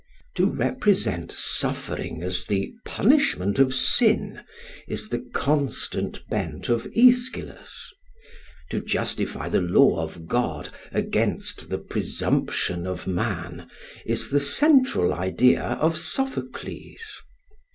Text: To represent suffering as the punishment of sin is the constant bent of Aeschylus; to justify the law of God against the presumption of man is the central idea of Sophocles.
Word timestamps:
To 0.33 0.47
represent 0.47 1.31
suffering 1.31 2.23
as 2.23 2.45
the 2.47 2.73
punishment 2.85 3.59
of 3.59 3.75
sin 3.75 4.41
is 4.87 5.09
the 5.09 5.19
constant 5.31 6.27
bent 6.27 6.69
of 6.69 6.87
Aeschylus; 6.97 7.93
to 8.71 8.81
justify 8.81 9.47
the 9.47 9.61
law 9.61 10.01
of 10.03 10.25
God 10.25 10.69
against 10.91 11.69
the 11.69 11.77
presumption 11.77 12.87
of 12.87 13.05
man 13.05 13.69
is 14.03 14.31
the 14.31 14.39
central 14.39 15.13
idea 15.13 15.61
of 15.63 15.95
Sophocles. 15.99 17.21